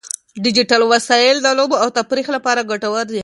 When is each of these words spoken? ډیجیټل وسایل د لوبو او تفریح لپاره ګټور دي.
ډیجیټل 0.43 0.81
وسایل 0.93 1.35
د 1.41 1.47
لوبو 1.57 1.75
او 1.83 1.87
تفریح 1.97 2.27
لپاره 2.35 2.67
ګټور 2.71 3.05
دي. 3.13 3.19